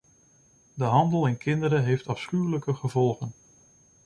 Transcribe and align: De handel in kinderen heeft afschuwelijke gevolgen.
De 0.73 0.83
handel 0.83 1.25
in 1.27 1.37
kinderen 1.37 1.83
heeft 1.83 2.07
afschuwelijke 2.07 2.73
gevolgen. 2.73 3.33